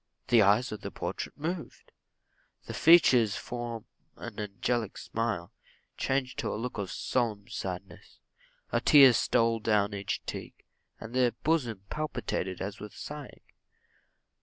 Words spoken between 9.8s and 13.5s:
each cheek, and the bosom palpitated as with sighing.